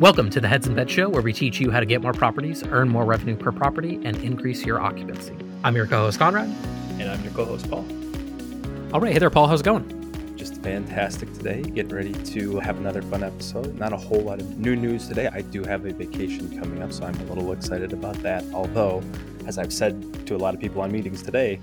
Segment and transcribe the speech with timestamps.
[0.00, 2.14] Welcome to the Heads and Beds Show, where we teach you how to get more
[2.14, 5.36] properties, earn more revenue per property, and increase your occupancy.
[5.62, 6.48] I'm your co host, Conrad.
[6.98, 7.84] And I'm your co host, Paul.
[8.94, 9.12] All right.
[9.12, 9.46] Hey there, Paul.
[9.46, 10.34] How's it going?
[10.38, 11.60] Just fantastic today.
[11.60, 13.78] Getting ready to have another fun episode.
[13.78, 15.28] Not a whole lot of new news today.
[15.30, 18.42] I do have a vacation coming up, so I'm a little excited about that.
[18.54, 19.02] Although,
[19.46, 21.60] as I've said to a lot of people on meetings today,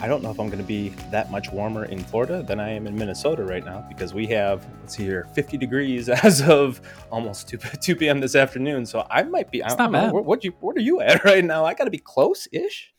[0.00, 2.70] I don't know if I'm going to be that much warmer in Florida than I
[2.70, 6.80] am in Minnesota right now because we have, let's see here, 50 degrees as of
[7.10, 8.20] almost 2, 2 p.m.
[8.20, 8.86] this afternoon.
[8.86, 10.12] So I might be, it's I not bad.
[10.12, 11.64] Know, what, you, what are you at right now?
[11.64, 12.93] I got to be close ish.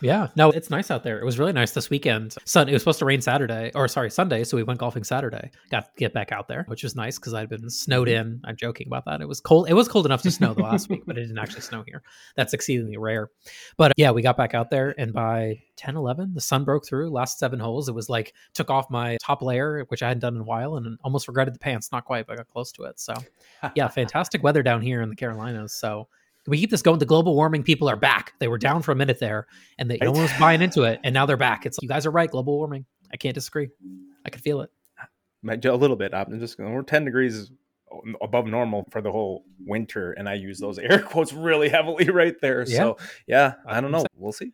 [0.00, 1.18] Yeah, no, it's nice out there.
[1.18, 2.34] It was really nice this weekend.
[2.44, 4.44] Sun, it was supposed to rain Saturday, or sorry, Sunday.
[4.44, 5.50] So we went golfing Saturday.
[5.70, 8.28] Got to get back out there, which was nice because I'd been snowed mm-hmm.
[8.28, 8.40] in.
[8.44, 9.20] I'm joking about that.
[9.20, 9.68] It was cold.
[9.68, 12.02] It was cold enough to snow the last week, but it didn't actually snow here.
[12.36, 13.30] That's exceedingly rare.
[13.76, 17.10] But yeah, we got back out there, and by 10, 11, the sun broke through.
[17.10, 20.34] Last seven holes, it was like took off my top layer, which I hadn't done
[20.34, 21.90] in a while, and almost regretted the pants.
[21.92, 23.00] Not quite, but I got close to it.
[23.00, 23.14] So
[23.74, 25.72] yeah, fantastic weather down here in the Carolinas.
[25.72, 26.08] So
[26.50, 26.98] we keep this going.
[26.98, 28.32] The global warming people are back.
[28.38, 29.46] They were down for a minute there,
[29.78, 30.08] and they right.
[30.08, 31.66] almost buying into it, and now they're back.
[31.66, 32.30] It's like, you guys are right.
[32.30, 32.84] Global warming.
[33.12, 33.68] I can't disagree.
[34.24, 34.70] I can feel it.
[35.48, 36.12] A little bit.
[36.12, 37.52] I'm just we're 10 degrees
[38.20, 42.34] above normal for the whole winter, and I use those air quotes really heavily right
[42.40, 42.64] there.
[42.66, 42.76] Yeah.
[42.76, 44.04] So yeah, I don't know.
[44.18, 44.52] We'll see.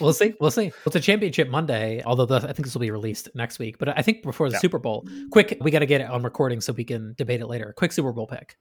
[0.00, 0.34] we'll see.
[0.40, 0.72] We'll see.
[0.86, 3.78] It's a championship Monday, although the, I think this will be released next week.
[3.78, 4.60] But I think before the yeah.
[4.60, 7.46] Super Bowl, quick, we got to get it on recording so we can debate it
[7.46, 7.74] later.
[7.76, 8.56] Quick Super Bowl pick.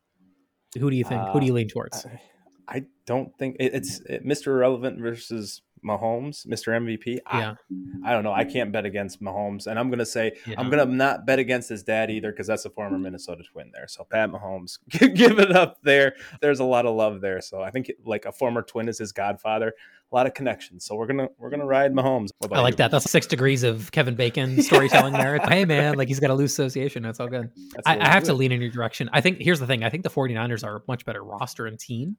[0.77, 1.21] Who do you think?
[1.21, 2.05] Uh, Who do you lean towards?
[2.05, 2.21] I,
[2.67, 4.09] I don't think it, it's mm.
[4.09, 4.47] it, Mr.
[4.47, 6.73] Irrelevant versus Mahomes, Mr.
[6.73, 7.19] MVP.
[7.33, 7.55] Yeah.
[8.03, 8.33] I, I, don't know.
[8.33, 9.67] I can't bet against Mahomes.
[9.67, 10.55] And I'm going to say, yeah.
[10.57, 13.71] I'm going to not bet against his dad either because that's a former Minnesota twin
[13.73, 13.87] there.
[13.87, 16.15] So Pat Mahomes, give it up there.
[16.41, 17.41] There's a lot of love there.
[17.41, 19.73] So I think like a former twin is his godfather.
[20.09, 20.85] A lot of connections.
[20.85, 22.29] So we're going to, we're going to ride Mahomes.
[22.49, 22.77] I like you?
[22.77, 22.91] that.
[22.91, 25.37] That's six degrees of Kevin Bacon storytelling there.
[25.39, 27.03] hey man, like he's got a loose association.
[27.03, 27.51] That's all good.
[27.75, 28.27] That's I, I have good.
[28.27, 29.09] to lean in your direction.
[29.11, 29.83] I think here's the thing.
[29.83, 32.15] I think the 49ers are a much better roster and team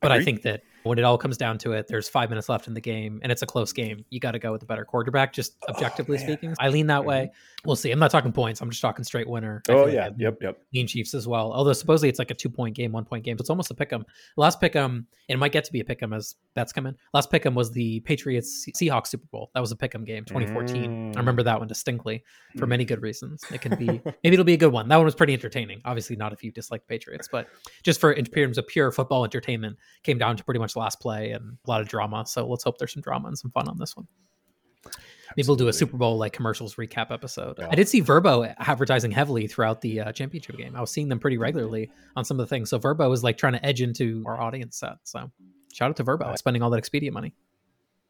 [0.00, 2.66] but I think that when it all comes down to it, there's five minutes left
[2.66, 4.04] in the game and it's a close game.
[4.08, 6.54] You got to go with the better quarterback, just oh, objectively oh, speaking.
[6.58, 7.08] I lean that mm-hmm.
[7.08, 7.30] way.
[7.66, 7.90] We'll see.
[7.90, 8.62] I'm not talking points.
[8.62, 9.62] I'm just talking straight winner.
[9.68, 10.08] oh, yeah.
[10.16, 10.38] Yep.
[10.40, 10.58] Yep.
[10.72, 11.52] Lean Chiefs as well.
[11.52, 13.36] Although supposedly it's like a two point game, one point game.
[13.36, 14.06] So it's almost a pick 'em.
[14.36, 16.96] Last pick 'em, it might get to be a pick 'em as bets come in.
[17.14, 19.50] Last pick 'em was the Patriots Seahawks Super Bowl.
[19.54, 21.12] That was a pick 'em game, 2014.
[21.12, 21.16] Mm.
[21.16, 22.24] I remember that one distinctly
[22.58, 23.44] for many good reasons.
[23.52, 23.86] It can be,
[24.24, 24.88] maybe it'll be a good one.
[24.88, 25.80] That one was pretty entertaining.
[25.84, 27.48] Obviously, not if you dislike Patriots, but
[27.82, 31.30] just for in terms of pure football entertainment, came down to pretty much last play
[31.30, 32.24] and a lot of drama.
[32.26, 34.06] So let's hope there's some drama and some fun on this one.
[35.36, 37.56] Maybe we'll do a Super Bowl like commercials recap episode.
[37.58, 37.68] Yeah.
[37.70, 40.74] I did see Vrbo advertising heavily throughout the uh, championship game.
[40.74, 42.70] I was seeing them pretty regularly on some of the things.
[42.70, 44.96] So Vrbo was like trying to edge into our audience set.
[45.04, 45.30] So
[45.72, 47.34] shout out to Vrbo spending all that Expedia money.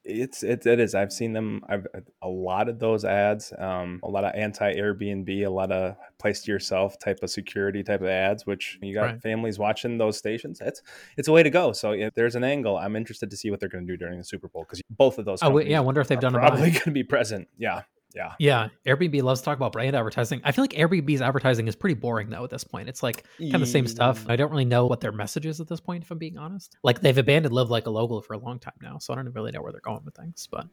[0.03, 0.95] It's it, it is.
[0.95, 1.87] I've seen them i've
[2.23, 6.41] a lot of those ads um, a lot of anti airbnb a lot of place
[6.43, 9.23] to yourself type of security type of ads which you got right.
[9.23, 10.61] families watching those stations.
[10.63, 10.81] It's
[11.19, 11.73] it's a way to go.
[11.73, 14.17] So if there's an angle i'm interested to see what they're going to do during
[14.17, 16.71] the super bowl because both of those oh yeah i wonder if they've done probably
[16.71, 17.49] going to be present.
[17.59, 17.83] Yeah
[18.15, 18.33] yeah.
[18.39, 18.69] Yeah.
[18.87, 20.41] Airbnb loves to talk about brand advertising.
[20.45, 22.89] I feel like Airbnb's advertising is pretty boring though at this point.
[22.89, 24.25] It's like kind of the same stuff.
[24.29, 26.77] I don't really know what their message is at this point, if I'm being honest.
[26.83, 28.99] Like they've abandoned Live Like a Local for a long time now.
[28.99, 30.49] So I don't really know where they're going with things.
[30.51, 30.67] But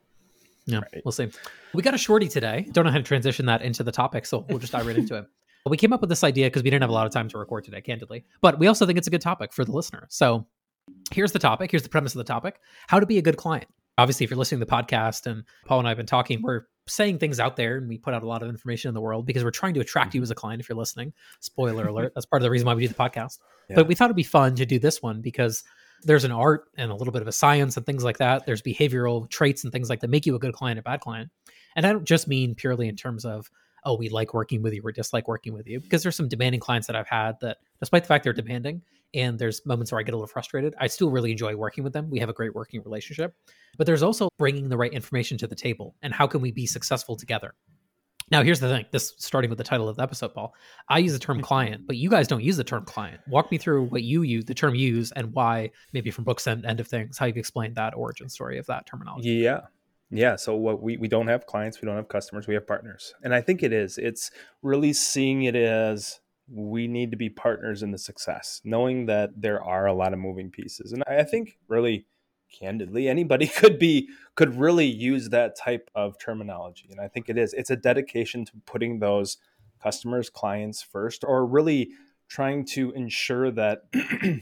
[0.66, 1.02] yeah, right.
[1.06, 1.30] we'll see.
[1.74, 2.68] We got a shorty today.
[2.72, 5.16] Don't know how to transition that into the topic, so we'll just dive right into
[5.16, 5.26] it.
[5.70, 7.38] We came up with this idea because we didn't have a lot of time to
[7.38, 8.24] record today, candidly.
[8.40, 10.08] But we also think it's a good topic for the listener.
[10.10, 10.48] So
[11.12, 11.72] here's the topic.
[11.72, 13.68] Here's the premise of the topic how to be a good client.
[13.98, 16.68] Obviously, if you're listening to the podcast and Paul and I have been talking, we're
[16.88, 19.26] saying things out there and we put out a lot of information in the world
[19.26, 20.24] because we're trying to attract you mm-hmm.
[20.24, 21.14] as a client if you're listening.
[21.40, 22.14] Spoiler alert.
[22.16, 23.40] That's part of the reason why we do the podcast.
[23.70, 23.76] Yeah.
[23.76, 25.64] But we thought it'd be fun to do this one because
[26.04, 28.46] there's an art and a little bit of a science and things like that.
[28.46, 31.30] There's behavioral traits and things like that make you a good client, a bad client.
[31.76, 33.50] And I don't just mean purely in terms of,
[33.88, 36.60] oh, we like working with you or dislike working with you, because there's some demanding
[36.60, 38.82] clients that I've had that, despite the fact they're demanding,
[39.14, 40.76] and there's moments where I get a little frustrated.
[40.80, 42.10] I still really enjoy working with them.
[42.10, 43.34] We have a great working relationship.
[43.78, 46.66] But there's also bringing the right information to the table and how can we be
[46.66, 47.54] successful together?
[48.30, 50.54] Now, here's the thing this starting with the title of the episode, Paul.
[50.90, 51.46] I use the term mm-hmm.
[51.46, 53.22] client, but you guys don't use the term client.
[53.28, 56.66] Walk me through what you use, the term use, and why, maybe from books and
[56.66, 59.30] end of things, how you've explained that origin story of that terminology.
[59.30, 59.62] Yeah.
[60.10, 60.38] Yeah.
[60.38, 63.14] So what we, we don't have clients, we don't have customers, we have partners.
[63.24, 64.32] And I think it is, it's
[64.62, 66.20] really seeing it as
[66.50, 70.20] we need to be partners in the success, knowing that there are a lot of
[70.20, 70.94] moving pieces.
[70.94, 72.06] And I think really
[72.58, 76.88] candidly anybody could be could really use that type of terminology.
[76.90, 77.54] And I think it is.
[77.54, 79.38] It's a dedication to putting those
[79.82, 81.92] customers, clients first, or really
[82.30, 83.84] trying to ensure that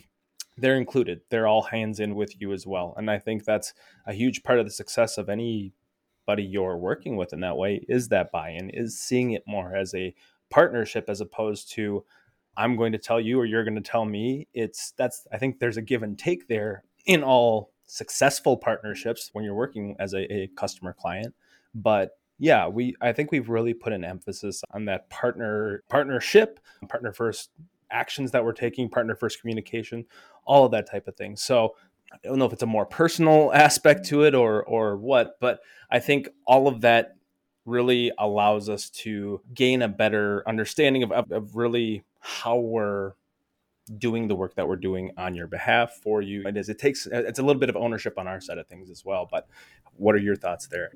[0.57, 1.21] they're included.
[1.29, 2.93] They're all hands in with you as well.
[2.97, 3.73] And I think that's
[4.05, 8.09] a huge part of the success of anybody you're working with in that way is
[8.09, 10.13] that buy-in, is seeing it more as a
[10.49, 12.03] partnership as opposed to
[12.57, 14.47] I'm going to tell you or you're going to tell me.
[14.53, 19.43] It's that's I think there's a give and take there in all successful partnerships when
[19.43, 21.35] you're working as a, a customer client.
[21.73, 27.11] But yeah, we I think we've really put an emphasis on that partner partnership, partner
[27.11, 27.49] first
[27.91, 30.05] actions that we're taking, partner first communication,
[30.45, 31.35] all of that type of thing.
[31.35, 31.75] So
[32.11, 35.59] I don't know if it's a more personal aspect to it or or what, but
[35.89, 37.15] I think all of that
[37.65, 43.13] really allows us to gain a better understanding of, of, of really how we're
[43.97, 46.47] doing the work that we're doing on your behalf for you.
[46.47, 46.69] It is.
[46.69, 47.07] It takes.
[47.07, 49.27] It's a little bit of ownership on our side of things as well.
[49.29, 49.47] But
[49.95, 50.91] what are your thoughts there?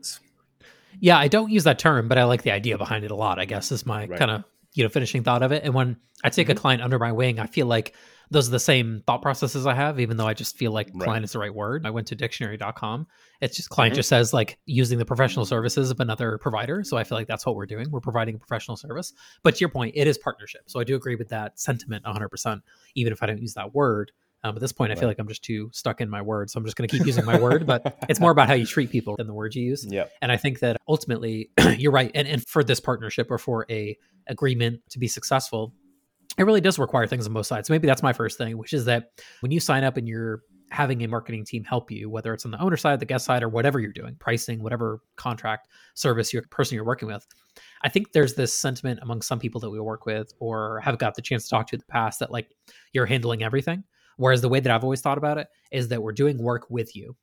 [1.00, 3.40] Yeah, I don't use that term, but I like the idea behind it a lot.
[3.40, 4.18] I guess is my right.
[4.18, 4.44] kind of
[4.74, 5.64] you know finishing thought of it.
[5.64, 6.58] And when I take mm-hmm.
[6.58, 7.94] a client under my wing, I feel like
[8.32, 11.04] those are the same thought processes I have, even though I just feel like right.
[11.04, 11.86] client is the right word.
[11.86, 13.08] I went to dictionary.com.
[13.42, 14.00] It's just client mm-hmm.
[14.00, 16.84] just says like using the professional services of another provider.
[16.84, 17.90] So I feel like that's what we're doing.
[17.90, 19.14] We're providing a professional service.
[19.42, 20.62] But to your point, it is partnership.
[20.68, 22.62] So I do agree with that sentiment 100%,
[22.96, 24.12] even if I don't use that word.
[24.44, 26.50] Um, at this point, I feel like I'm just too stuck in my word.
[26.50, 28.66] So I'm just going to keep using my word, but it's more about how you
[28.66, 29.86] treat people than the words you use.
[29.86, 30.06] Yeah.
[30.22, 32.12] And I think that ultimately, you're right.
[32.16, 33.98] And, and for this partnership or for a
[34.28, 35.74] agreement to be successful,
[36.40, 37.70] it really does require things on both sides.
[37.70, 40.42] Maybe that's my first thing, which is that when you sign up and you're
[40.72, 43.44] having a marketing team help you, whether it's on the owner side, the guest side,
[43.44, 47.28] or whatever you're doing, pricing, whatever contract service your person you're working with.
[47.84, 51.16] I think there's this sentiment among some people that we work with or have got
[51.16, 52.50] the chance to talk to in the past that like
[52.94, 53.84] you're handling everything.
[54.18, 56.96] Whereas the way that I've always thought about it is that we're doing work with
[56.96, 57.16] you.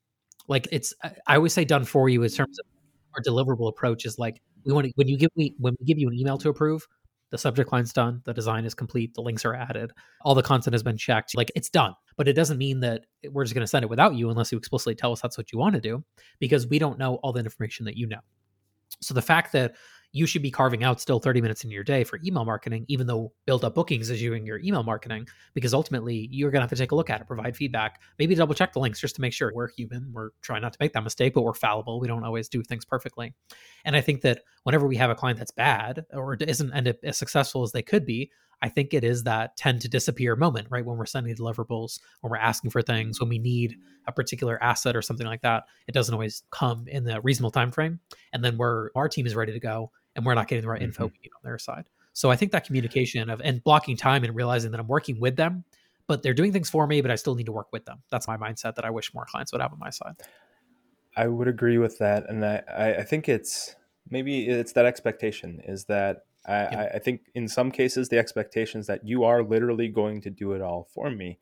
[0.49, 0.93] Like it's
[1.27, 2.67] I always say done for you in terms of
[3.15, 5.99] our deliverable approach is like we want to when you give me when we give
[5.99, 6.87] you an email to approve,
[7.31, 9.93] the subject line's done, the design is complete, the links are added,
[10.23, 11.37] all the content has been checked.
[11.37, 11.95] Like it's done.
[12.17, 14.59] But it doesn't mean that we're just going to send it without you unless you
[14.59, 16.05] explicitly tell us that's what you want to do,
[16.39, 18.21] because we don't know all the information that you know.
[19.01, 19.75] So the fact that
[20.13, 23.07] you should be carving out still 30 minutes in your day for email marketing, even
[23.07, 26.77] though BuildUp Bookings is doing your email marketing, because ultimately you're going to have to
[26.77, 29.33] take a look at it, provide feedback, maybe double check the links just to make
[29.33, 30.11] sure we're human.
[30.13, 32.01] We're trying not to make that mistake, but we're fallible.
[32.01, 33.35] We don't always do things perfectly.
[33.85, 36.97] And I think that whenever we have a client that's bad or isn't end up
[37.05, 38.31] as successful as they could be,
[38.63, 40.85] I think it is that tend to disappear moment, right?
[40.85, 43.77] When we're sending deliverables, when we're asking for things, when we need
[44.07, 47.71] a particular asset or something like that, it doesn't always come in the reasonable time
[47.71, 48.01] frame.
[48.33, 50.81] And then we're our team is ready to go and we're not getting the right
[50.81, 50.87] mm-hmm.
[50.87, 51.89] info we need on their side.
[52.13, 55.37] So I think that communication of and blocking time and realizing that I'm working with
[55.37, 55.65] them,
[56.07, 58.03] but they're doing things for me, but I still need to work with them.
[58.11, 60.15] That's my mindset that I wish more clients would have on my side.
[61.15, 62.63] I would agree with that, and I
[62.99, 63.75] I think it's
[64.11, 66.91] maybe it's that expectation is that I, yeah.
[66.95, 70.53] I think in some cases the expectation is that you are literally going to do
[70.53, 71.39] it all for me,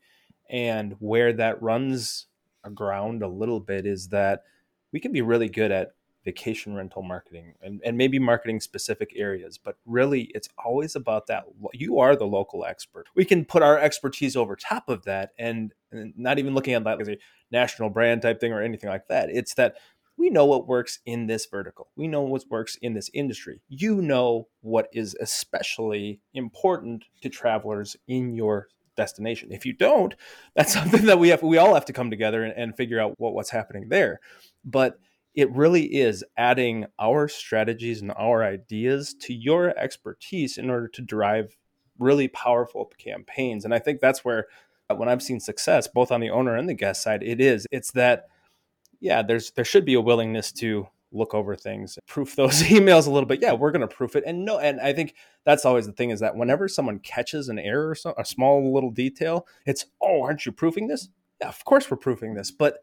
[0.49, 2.27] and where that runs
[2.63, 4.43] aground a little bit is that
[4.91, 5.91] we can be really good at
[6.23, 11.43] vacation rental marketing and, and maybe marketing specific areas but really it's always about that
[11.73, 13.05] you are the local expert.
[13.15, 16.83] We can put our expertise over top of that and, and not even looking at
[16.83, 17.17] that as a
[17.51, 19.29] national brand type thing or anything like that.
[19.29, 19.75] It's that
[20.17, 24.01] we know what works in this vertical we know what works in this industry you
[24.01, 29.51] know what is especially important to travelers in your destination.
[29.51, 30.15] If you don't,
[30.55, 33.15] that's something that we have we all have to come together and, and, figure out
[33.17, 34.19] what, what's happening there.
[34.63, 34.99] But
[35.33, 41.01] it really is adding our strategies and our ideas to your expertise in order to
[41.01, 41.57] drive
[41.99, 43.65] really powerful campaigns.
[43.65, 44.47] And I think that's where
[44.95, 47.91] when I've seen success both on the owner and the guest side, it is it's
[47.91, 48.27] that
[48.99, 53.11] yeah, there's there should be a willingness to look over things, proof those emails a
[53.11, 53.41] little bit.
[53.41, 54.23] Yeah, we're going to proof it.
[54.25, 57.57] And no, and I think that's always the thing is that whenever someone catches an
[57.57, 61.09] error or so, a small little detail, it's, oh, aren't you proofing this?
[61.41, 62.51] Yeah, of course we're proofing this.
[62.51, 62.79] But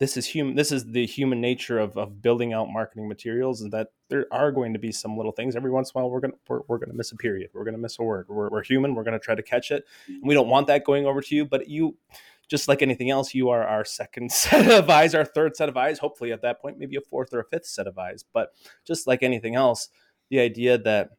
[0.00, 3.72] this is human this is the human nature of, of building out marketing materials and
[3.72, 6.20] that there are going to be some little things every once in a while we're
[6.20, 8.48] going to we're, we're to miss a period we're going to miss a word we're,
[8.48, 11.06] we're human we're going to try to catch it and we don't want that going
[11.06, 11.96] over to you but you
[12.54, 15.76] just like anything else you are our second set of eyes our third set of
[15.76, 18.50] eyes hopefully at that point maybe a fourth or a fifth set of eyes but
[18.86, 19.88] just like anything else
[20.30, 21.10] the idea that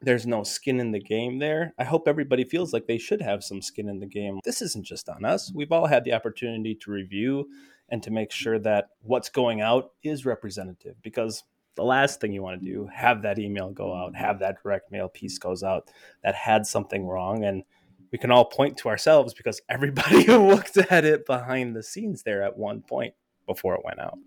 [0.00, 1.74] there's no skin in the game there.
[1.78, 4.40] I hope everybody feels like they should have some skin in the game.
[4.44, 5.52] This isn't just on us.
[5.54, 7.48] We've all had the opportunity to review
[7.88, 11.44] and to make sure that what's going out is representative because
[11.76, 14.90] the last thing you want to do have that email go out have that direct
[14.90, 15.90] mail piece goes out
[16.22, 17.62] that had something wrong and
[18.12, 22.42] we can all point to ourselves because everybody looked at it behind the scenes there
[22.42, 23.14] at one point
[23.46, 24.18] before it went out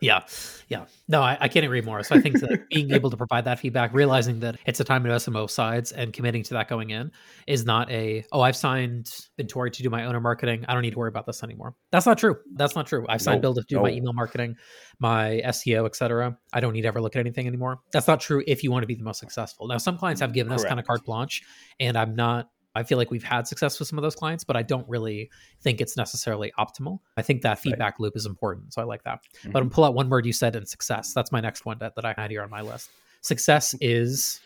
[0.00, 0.22] Yeah,
[0.68, 0.86] yeah.
[1.06, 2.02] No, I, I, can't agree more.
[2.02, 5.04] So I think that being able to provide that feedback, realizing that it's a time
[5.04, 7.12] to invest on both sides, and committing to that going in
[7.46, 9.06] is not a oh I've signed
[9.38, 10.64] Vintori to do my owner marketing.
[10.66, 11.76] I don't need to worry about this anymore.
[11.92, 12.36] That's not true.
[12.54, 13.06] That's not true.
[13.08, 14.56] I've signed nope, Bill to do my email marketing,
[14.98, 16.36] my SEO, etc.
[16.52, 17.78] I don't need to ever look at anything anymore.
[17.92, 19.68] That's not true if you want to be the most successful.
[19.68, 20.64] Now, some clients have given Correct.
[20.64, 21.42] us kind of carte blanche,
[21.78, 24.56] and I'm not I feel like we've had success with some of those clients, but
[24.56, 27.00] I don't really think it's necessarily optimal.
[27.16, 28.00] I think that feedback right.
[28.00, 28.72] loop is important.
[28.72, 29.20] So I like that.
[29.40, 29.52] Mm-hmm.
[29.52, 31.12] But I'm pull out one word you said in success.
[31.12, 32.90] That's my next one that, that I had here on my list.
[33.20, 34.40] Success is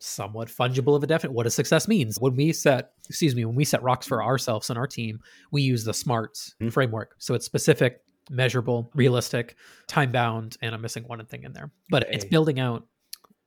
[0.00, 3.54] somewhat fungible of a definite what does success means when we set excuse me when
[3.54, 5.20] we set rocks for ourselves and our team
[5.50, 6.70] we use the smarts mm-hmm.
[6.70, 9.56] framework so it's specific measurable realistic
[9.88, 12.86] time bound and i'm missing one thing in there but it's building out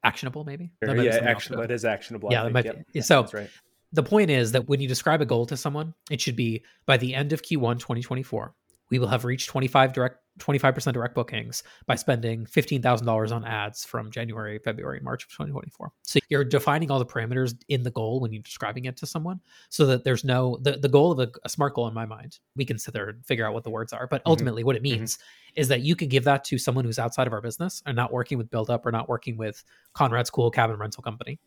[0.04, 3.04] actionable maybe yeah actionable it is actionable yeah, might, yep.
[3.04, 3.50] so right
[3.94, 6.98] the point is that when you describe a goal to someone, it should be by
[6.98, 8.54] the end of Q1 2024,
[8.90, 14.10] we will have reached 25 direct 25% direct bookings by spending $15,000 on ads from
[14.10, 15.92] January, February, March of 2024.
[16.02, 19.40] So you're defining all the parameters in the goal when you're describing it to someone
[19.70, 22.40] so that there's no, the, the goal of a, a SMART goal in my mind,
[22.56, 24.08] we can sit there and figure out what the words are.
[24.08, 24.32] But mm-hmm.
[24.32, 24.68] ultimately, mm-hmm.
[24.68, 25.62] what it means mm-hmm.
[25.62, 28.12] is that you can give that to someone who's outside of our business and not
[28.12, 31.40] working with BuildUp or not working with Conrad's Cool Cabin Rental Company.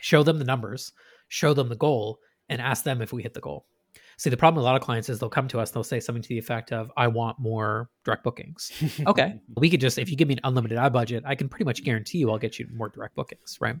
[0.00, 0.92] Show them the numbers
[1.28, 3.66] show them the goal, and ask them if we hit the goal.
[4.16, 6.00] See, the problem with a lot of clients is they'll come to us, they'll say
[6.00, 8.70] something to the effect of, I want more direct bookings.
[9.06, 9.40] okay.
[9.56, 11.82] We could just, if you give me an unlimited ad budget, I can pretty much
[11.84, 13.76] guarantee you I'll get you more direct bookings, right?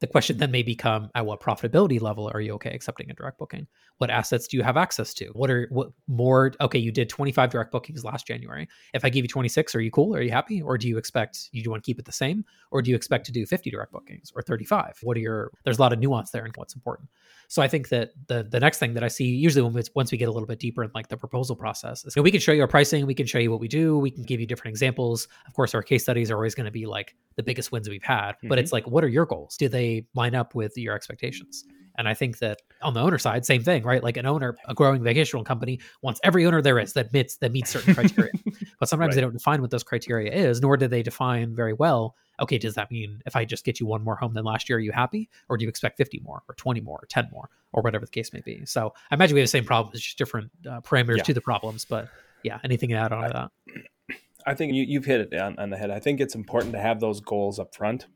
[0.00, 3.38] The question then may become at what profitability level are you okay accepting a direct
[3.38, 3.66] booking?
[3.98, 5.26] What assets do you have access to?
[5.28, 8.68] What are what more okay, you did 25 direct bookings last January.
[8.92, 10.14] If I give you 26, are you cool?
[10.14, 10.60] Are you happy?
[10.60, 12.44] Or do you expect you want to keep it the same?
[12.70, 14.98] Or do you expect to do 50 direct bookings or 35?
[15.02, 17.08] What are your there's a lot of nuance there and what's important.
[17.48, 20.12] So I think that the the next thing that I see usually when we, once
[20.12, 22.30] we get a little bit deeper in like the proposal process is you know, we
[22.30, 24.40] can show you our pricing, we can show you what we do, we can give
[24.40, 25.28] you different examples.
[25.46, 28.02] Of course, our case studies are always going to be like the biggest wins we've
[28.02, 28.48] had, mm-hmm.
[28.48, 29.56] but it's like what are your goals?
[29.56, 31.64] Do they line up with your expectations?
[31.98, 34.02] And I think that on the owner side, same thing, right?
[34.02, 37.52] Like an owner, a growing vacational company wants every owner there is that meets that
[37.52, 38.32] meets certain criteria.
[38.80, 39.14] but sometimes right.
[39.14, 42.14] they don't define what those criteria is, nor do they define very well.
[42.40, 44.76] Okay, does that mean if I just get you one more home than last year,
[44.76, 45.30] are you happy?
[45.48, 48.10] Or do you expect 50 more or 20 more or 10 more or whatever the
[48.10, 48.64] case may be?
[48.66, 49.92] So I imagine we have the same problem.
[49.94, 51.24] It's just different uh, parameters yeah.
[51.24, 51.86] to the problems.
[51.86, 52.08] But
[52.42, 54.16] yeah, anything to add on to that?
[54.48, 55.90] I think you, have hit it on, on the head.
[55.90, 58.06] I think it's important to have those goals up front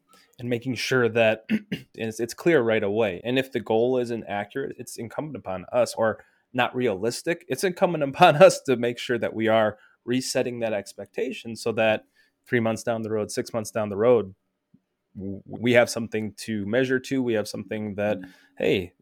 [0.41, 1.47] and making sure that
[1.95, 3.21] it's, it's clear right away.
[3.25, 7.45] And if the goal isn't accurate, it's incumbent upon us or not realistic.
[7.49, 12.05] It's incumbent upon us to make sure that we are resetting that expectation so that
[12.47, 14.35] three months down the road, six months down the road,
[15.15, 17.23] we have something to measure to.
[17.23, 18.31] We have something that, mm-hmm.
[18.59, 18.93] hey,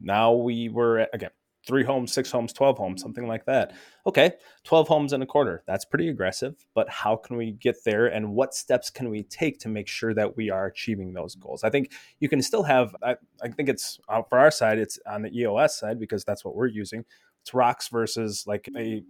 [0.00, 1.30] now we were again
[1.68, 3.74] three homes, six homes, 12 homes, something like that.
[4.06, 4.32] Okay,
[4.64, 5.62] 12 homes in a quarter.
[5.66, 9.60] That's pretty aggressive, but how can we get there and what steps can we take
[9.60, 11.62] to make sure that we are achieving those goals?
[11.62, 14.98] I think you can still have, I, I think it's uh, for our side, it's
[15.06, 17.04] on the EOS side because that's what we're using.
[17.42, 19.04] It's rocks versus like a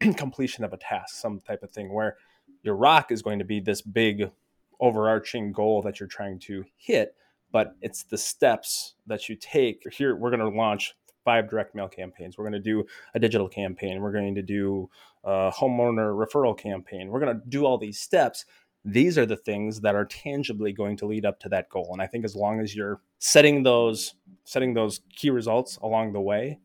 [0.16, 2.18] completion of a task, some type of thing where
[2.62, 4.30] your rock is going to be this big
[4.78, 7.16] overarching goal that you're trying to hit
[7.54, 9.80] but it's the steps that you take.
[9.92, 12.36] Here, we're going to launch five direct mail campaigns.
[12.36, 14.00] We're going to do a digital campaign.
[14.00, 14.90] We're going to do
[15.24, 17.08] a homeowner referral campaign.
[17.08, 18.44] We're going to do all these steps.
[18.84, 21.88] These are the things that are tangibly going to lead up to that goal.
[21.92, 24.14] And I think as long as you're setting those
[24.44, 26.58] setting those key results along the way,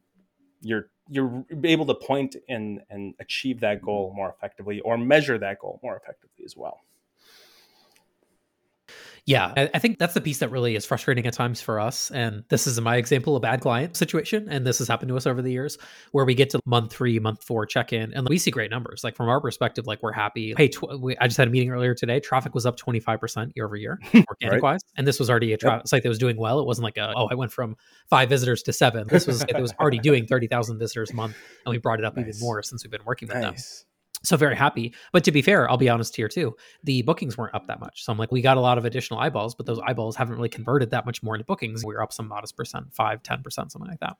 [0.61, 5.59] you're you're able to point and and achieve that goal more effectively or measure that
[5.59, 6.81] goal more effectively as well.
[9.29, 12.09] Yeah, I think that's the piece that really is frustrating at times for us.
[12.09, 14.47] And this is my example of bad client situation.
[14.49, 15.77] And this has happened to us over the years
[16.13, 19.03] where we get to month three, month four check in, and we see great numbers.
[19.03, 20.55] Like from our perspective, like we're happy.
[20.57, 22.19] Hey, tw- we, I just had a meeting earlier today.
[22.19, 24.79] Traffic was up 25% year over year, organic wise.
[24.97, 25.87] And this was already a tra- yep.
[25.87, 26.59] site that was doing well.
[26.59, 27.75] It wasn't like, a, oh, I went from
[28.09, 29.05] five visitors to seven.
[29.09, 31.35] This was, it was already doing 30,000 visitors a month.
[31.67, 32.25] And we brought it up nice.
[32.27, 33.81] even more since we've been working with nice.
[33.81, 33.88] them
[34.23, 34.93] so very happy.
[35.11, 38.03] But to be fair i'll be honest here too the bookings weren't up that much.
[38.03, 40.49] So i'm like we got a lot of additional eyeballs but those eyeballs haven't really
[40.49, 41.85] converted that much more into bookings.
[41.85, 44.15] We are up some modest percent 5 10% something like that.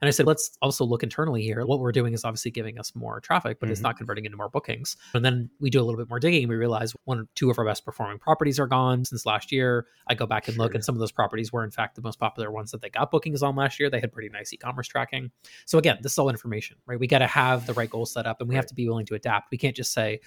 [0.00, 1.64] And i said let's also look internally here.
[1.64, 3.72] What we're doing is obviously giving us more traffic but mm-hmm.
[3.72, 4.96] it's not converting into more bookings.
[5.14, 7.50] And then we do a little bit more digging and we realize one or two
[7.50, 9.86] of our best performing properties are gone since last year.
[10.08, 10.64] I go back and sure.
[10.64, 12.90] look and some of those properties were in fact the most popular ones that they
[12.90, 13.90] got bookings on last year.
[13.90, 15.30] They had pretty nice e-commerce tracking.
[15.66, 16.98] So again this is all information right?
[16.98, 18.58] We got to have the right goal set up and we right.
[18.58, 19.50] have to be willing to adapt capped.
[19.50, 20.20] We can't just say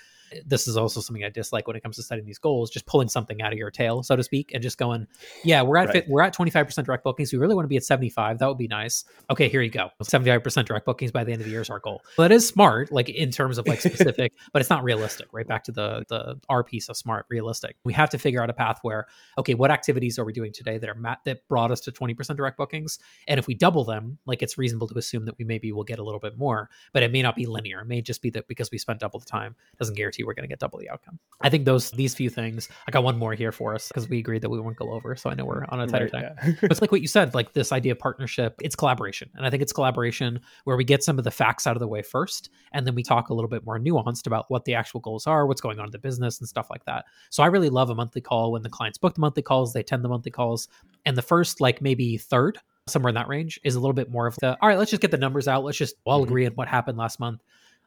[0.45, 3.07] this is also something I dislike when it comes to setting these goals, just pulling
[3.07, 5.07] something out of your tail, so to speak, and just going,
[5.43, 6.03] yeah, we're at right.
[6.07, 7.31] we're at 25% direct bookings.
[7.31, 8.39] We really want to be at 75.
[8.39, 9.05] That would be nice.
[9.29, 9.89] Okay, here you go.
[10.03, 12.01] 75% direct bookings by the end of the year is our goal.
[12.17, 15.47] Well, that is smart, like in terms of like specific, but it's not realistic, right?
[15.47, 17.75] Back to the the R piece of smart, realistic.
[17.83, 19.07] We have to figure out a path where,
[19.37, 22.35] okay, what activities are we doing today that are mat- that brought us to 20%
[22.35, 22.99] direct bookings?
[23.27, 25.99] And if we double them, like it's reasonable to assume that we maybe will get
[25.99, 27.81] a little bit more, but it may not be linear.
[27.81, 30.43] It may just be that because we spent double the time doesn't guarantee we're going
[30.43, 31.19] to get double the outcome.
[31.41, 32.69] I think those these few things.
[32.87, 35.15] I got one more here for us because we agreed that we won't go over,
[35.15, 36.35] so I know we're on a tighter right, time.
[36.43, 36.53] Yeah.
[36.61, 38.55] but it's like what you said, like this idea of partnership.
[38.61, 41.75] It's collaboration, and I think it's collaboration where we get some of the facts out
[41.75, 44.65] of the way first, and then we talk a little bit more nuanced about what
[44.65, 47.05] the actual goals are, what's going on in the business, and stuff like that.
[47.29, 49.81] So I really love a monthly call when the clients book the monthly calls, they
[49.81, 50.67] attend the monthly calls,
[51.05, 54.27] and the first like maybe third somewhere in that range is a little bit more
[54.27, 56.29] of the all right let's just get the numbers out let's just all mm-hmm.
[56.29, 57.41] agree on what happened last month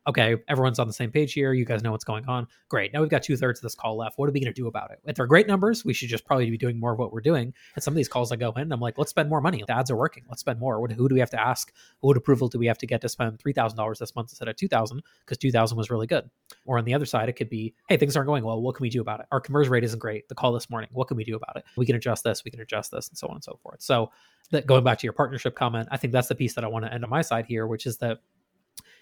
[0.09, 1.53] okay, everyone's on the same page here.
[1.53, 2.49] You guys know what's going on.
[2.69, 2.93] Great.
[2.93, 4.19] Now we've got two thirds of this call left.
[4.19, 5.01] What are we going to do about it?
[5.05, 7.53] If they're great numbers, we should just probably be doing more of what we're doing.
[7.75, 9.63] And some of these calls I go in, I'm like, let's spend more money.
[9.67, 10.25] The ads are working.
[10.29, 10.81] Let's spend more.
[10.81, 11.73] What, who do we have to ask?
[12.01, 15.03] What approval do we have to get to spend $3,000 this month instead of 2000
[15.25, 16.29] because 2000 was really good.
[16.65, 18.61] Or on the other side, it could be, hey, things aren't going well.
[18.63, 19.27] What can we do about it?
[19.31, 20.29] Our conversion rate isn't great.
[20.29, 21.65] The call this morning, what can we do about it?
[21.77, 23.83] We can adjust this, we can adjust this, and so on and so forth.
[23.83, 24.11] So
[24.53, 26.87] that going back to your partnership comment, I think that's the piece that I want
[26.87, 28.21] to end on my side here, which is that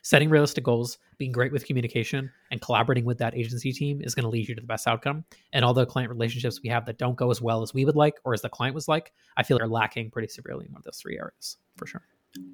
[0.06, 4.22] setting realistic goals, being great with communication, and collaborating with that agency team is going
[4.22, 5.24] to lead you to the best outcome.
[5.52, 7.96] And all the client relationships we have that don't go as well as we would
[7.96, 10.78] like or as the client was like, I feel are lacking pretty severely in one
[10.78, 12.02] of those three areas for sure.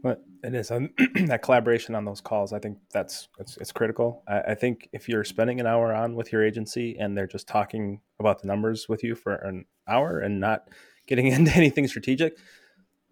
[0.02, 0.68] But it is
[1.26, 2.54] that collaboration on those calls.
[2.54, 4.23] I think that's it's, it's critical.
[4.26, 7.49] I, I, think if you're spending an hour on with your agency and they're just
[7.49, 10.68] talking about the numbers with you for an hour and not
[11.06, 12.38] getting into anything strategic,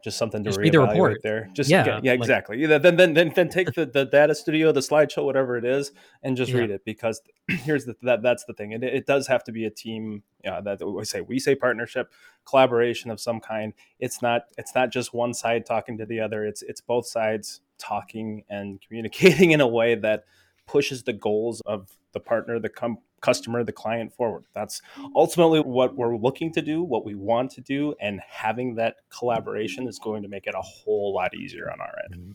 [0.03, 1.49] just something to just read the report there.
[1.53, 2.59] Just yeah, get, yeah, like, exactly.
[2.61, 5.93] Yeah, then then then then take the, the data studio, the slideshow, whatever it is,
[6.23, 6.59] and just yeah.
[6.59, 8.73] read it because here's the that that's the thing.
[8.73, 10.23] It, it does have to be a team.
[10.45, 12.13] Yeah, that we say we say partnership,
[12.45, 13.73] collaboration of some kind.
[13.99, 16.45] It's not it's not just one side talking to the other.
[16.45, 20.25] It's it's both sides talking and communicating in a way that
[20.67, 24.45] pushes the goals of the partner, the com- customer, the client forward.
[24.55, 24.81] That's
[25.15, 29.87] ultimately what we're looking to do, what we want to do, and having that collaboration
[29.89, 32.21] is going to make it a whole lot easier on our end.
[32.21, 32.33] Mm-hmm.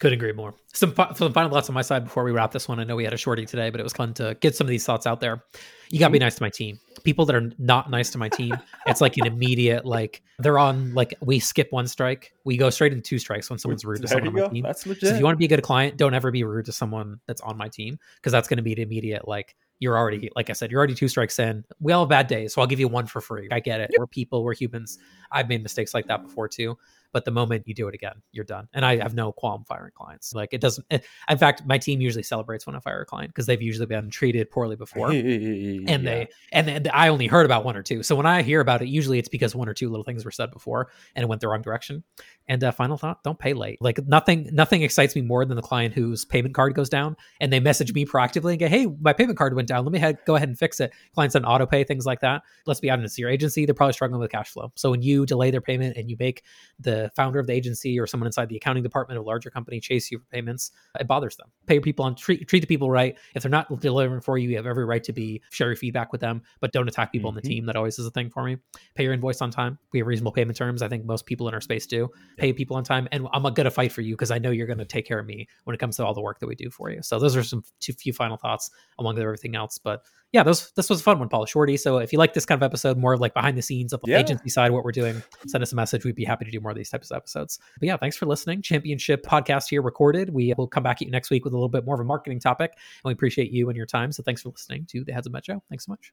[0.00, 0.54] Couldn't agree more.
[0.72, 2.80] Some, some final thoughts on my side before we wrap this one.
[2.80, 4.70] I know we had a shorty today, but it was fun to get some of
[4.70, 5.44] these thoughts out there.
[5.90, 6.80] You got to be nice to my team.
[7.04, 10.94] People that are not nice to my team, it's like an immediate like they're on
[10.94, 14.06] like we skip one strike, we go straight into two strikes when someone's rude to
[14.06, 14.62] there someone on my team.
[14.62, 15.02] That's legit.
[15.02, 17.20] So if you want to be a good client, don't ever be rude to someone
[17.26, 20.48] that's on my team because that's going to be an immediate like you're already like
[20.48, 21.62] I said, you're already two strikes in.
[21.78, 23.48] We all have bad days, so I'll give you one for free.
[23.50, 23.90] I get it.
[23.92, 23.98] Yep.
[23.98, 24.98] We're people, we're humans.
[25.30, 26.78] I've made mistakes like that before too.
[27.12, 28.68] But the moment you do it again, you're done.
[28.72, 30.34] And I have no qualm firing clients.
[30.34, 30.86] Like it doesn't.
[30.90, 34.10] In fact, my team usually celebrates when I fire a client because they've usually been
[34.10, 35.96] treated poorly before, and yeah.
[35.96, 38.02] they and, and I only heard about one or two.
[38.02, 40.30] So when I hear about it, usually it's because one or two little things were
[40.30, 42.04] said before and it went the wrong direction.
[42.48, 43.78] And uh, final thought: don't pay late.
[43.80, 47.52] Like nothing, nothing excites me more than the client whose payment card goes down and
[47.52, 49.84] they message me proactively and go, "Hey, my payment card went down.
[49.84, 52.42] Let me head, go ahead and fix it." Clients on auto pay, things like that.
[52.66, 54.72] Let's be honest, your agency they're probably struggling with cash flow.
[54.74, 56.42] So when you delay their payment and you make
[56.78, 59.80] the founder of the agency or someone inside the accounting department of a larger company
[59.80, 61.48] chase you for payments, it bothers them.
[61.66, 63.16] Pay your people on treat treat the people right.
[63.34, 66.12] If they're not delivering for you, you have every right to be share your feedback
[66.12, 67.38] with them, but don't attack people mm-hmm.
[67.38, 67.66] on the team.
[67.66, 68.58] That always is a thing for me.
[68.94, 69.78] Pay your invoice on time.
[69.92, 70.82] We have reasonable payment terms.
[70.82, 72.08] I think most people in our space do.
[72.36, 74.84] Pay people on time, and I'm gonna fight for you because I know you're gonna
[74.84, 76.90] take care of me when it comes to all the work that we do for
[76.90, 77.02] you.
[77.02, 80.70] So those are some two few final thoughts along with everything else, but yeah, this
[80.72, 81.76] this was a fun one, Paul Shorty.
[81.76, 84.00] So if you like this kind of episode, more of like behind the scenes of
[84.02, 84.20] the yeah.
[84.20, 86.04] agency side, what we're doing, send us a message.
[86.04, 87.58] We'd be happy to do more of these types of episodes.
[87.78, 88.62] But yeah, thanks for listening.
[88.62, 90.30] Championship podcast here recorded.
[90.30, 92.04] We will come back at you next week with a little bit more of a
[92.04, 94.12] marketing topic, and we appreciate you and your time.
[94.12, 95.62] So thanks for listening to the Heads and Beds Show.
[95.68, 96.12] Thanks so much.